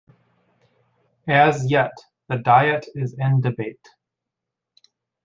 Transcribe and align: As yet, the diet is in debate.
As 1.27 1.69
yet, 1.69 1.91
the 2.27 2.39
diet 2.39 2.87
is 2.95 3.13
in 3.19 3.39
debate. 3.39 3.87